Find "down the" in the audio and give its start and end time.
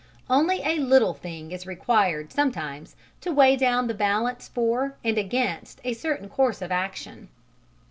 3.55-3.93